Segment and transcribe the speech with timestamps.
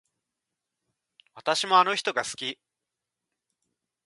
[1.35, 2.59] 私もあの人が好き